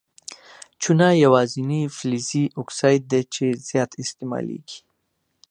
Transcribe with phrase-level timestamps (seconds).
[0.81, 4.79] چونه یوازیني فلزي اکساید دی چې زیات استعمالیږي.